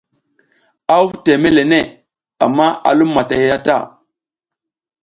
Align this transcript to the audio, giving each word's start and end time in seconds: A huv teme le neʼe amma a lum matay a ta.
A 0.93 0.93
huv 0.99 1.11
teme 1.23 1.49
le 1.55 1.63
neʼe 1.71 1.89
amma 2.43 2.65
a 2.87 2.89
lum 2.97 3.11
matay 3.15 3.45
a 3.55 3.57
ta. 3.65 3.75